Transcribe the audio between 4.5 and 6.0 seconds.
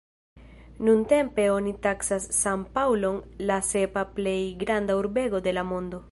granda urbego de la mondo.